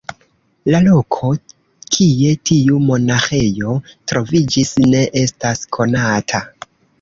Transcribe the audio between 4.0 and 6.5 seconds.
troviĝis ne estas konata.